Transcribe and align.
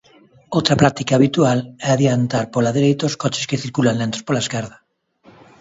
Outra 0.57 0.79
práctica 0.81 1.13
habitual 1.17 1.59
é 1.85 1.87
adiantar 1.91 2.45
pola 2.53 2.75
dereita 2.77 3.03
a 3.07 3.17
coches 3.23 3.47
que 3.49 3.61
circulan 3.63 3.99
lentos 4.01 4.25
pola 4.27 4.43
esquerda. 4.45 4.77